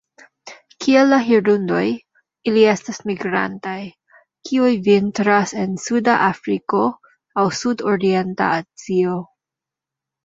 [0.83, 1.81] Kiel la hirundoj,
[2.51, 3.75] ili estas migrantaj,
[4.49, 6.83] kiuj vintras en suda Afriko
[7.43, 9.21] aŭ sudorienta Azio.